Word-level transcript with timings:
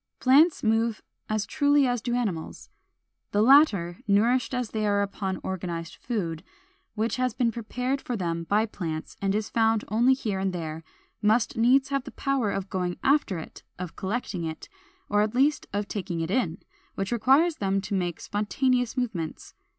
Plants 0.19 0.63
move 0.63 1.03
as 1.29 1.45
truly 1.45 1.85
as 1.85 2.01
do 2.01 2.15
animals. 2.15 2.69
The 3.33 3.43
latter, 3.43 3.99
nourished 4.07 4.51
as 4.51 4.71
they 4.71 4.87
are 4.87 5.03
upon 5.03 5.39
organized 5.43 5.95
food, 5.97 6.43
which 6.95 7.17
has 7.17 7.35
been 7.35 7.51
prepared 7.51 8.01
for 8.01 8.17
them 8.17 8.45
by 8.45 8.65
plants, 8.65 9.15
and 9.21 9.35
is 9.35 9.51
found 9.51 9.83
only 9.89 10.15
here 10.15 10.39
and 10.39 10.53
there, 10.53 10.83
must 11.21 11.55
needs 11.55 11.89
have 11.89 12.03
the 12.05 12.09
power 12.11 12.49
of 12.49 12.67
going 12.67 12.97
after 13.03 13.37
it, 13.37 13.61
of 13.77 13.95
collecting 13.95 14.43
it, 14.43 14.67
or 15.07 15.21
at 15.21 15.35
least 15.35 15.67
of 15.71 15.87
taking 15.87 16.19
it 16.19 16.31
in; 16.31 16.57
which 16.95 17.11
requires 17.11 17.57
them 17.57 17.79
to 17.81 17.93
make 17.93 18.19
spontaneous 18.19 18.97
movements. 18.97 19.53